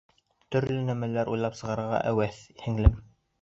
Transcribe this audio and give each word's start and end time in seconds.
Төрлө 0.53 0.77
нәмәләр 0.87 1.31
уйлап 1.33 1.59
сығарырға 1.59 2.01
әүәҫ 2.13 2.41
һеңлем: 2.65 2.99